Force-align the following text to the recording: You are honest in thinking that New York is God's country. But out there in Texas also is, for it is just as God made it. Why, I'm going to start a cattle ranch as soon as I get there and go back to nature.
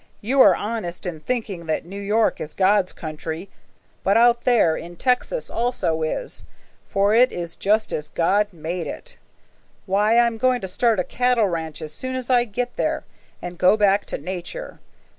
You 0.19 0.41
are 0.41 0.55
honest 0.55 1.05
in 1.05 1.19
thinking 1.19 1.67
that 1.67 1.85
New 1.85 2.01
York 2.01 2.41
is 2.41 2.55
God's 2.55 2.91
country. 2.91 3.49
But 4.03 4.17
out 4.17 4.45
there 4.45 4.75
in 4.75 4.95
Texas 4.95 5.47
also 5.51 6.01
is, 6.01 6.43
for 6.83 7.13
it 7.13 7.31
is 7.31 7.55
just 7.55 7.93
as 7.93 8.09
God 8.09 8.51
made 8.51 8.87
it. 8.87 9.19
Why, 9.85 10.17
I'm 10.17 10.39
going 10.39 10.61
to 10.61 10.67
start 10.67 10.99
a 10.99 11.03
cattle 11.03 11.45
ranch 11.47 11.83
as 11.83 11.93
soon 11.93 12.15
as 12.15 12.31
I 12.31 12.45
get 12.45 12.77
there 12.77 13.03
and 13.43 13.59
go 13.59 13.77
back 13.77 14.07
to 14.07 14.17
nature. 14.17 14.79